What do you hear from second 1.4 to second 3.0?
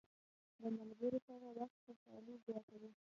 وخت خوشحالي زیاته وي.